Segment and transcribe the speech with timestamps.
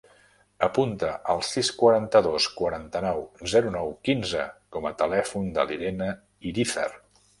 [0.67, 3.21] Apunta el sis, quaranta-dos, quaranta-nou,
[3.53, 6.09] zero, nou, quinze com a telèfon de l'Irene
[6.53, 6.89] Irizar.